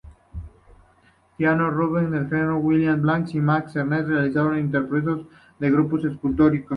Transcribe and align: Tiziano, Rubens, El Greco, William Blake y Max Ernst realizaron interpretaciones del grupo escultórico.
Tiziano, 1.37 1.69
Rubens, 1.69 2.11
El 2.15 2.27
Greco, 2.27 2.55
William 2.57 3.03
Blake 3.03 3.37
y 3.37 3.39
Max 3.39 3.75
Ernst 3.75 4.07
realizaron 4.09 4.57
interpretaciones 4.57 5.27
del 5.59 5.73
grupo 5.73 5.99
escultórico. 5.99 6.69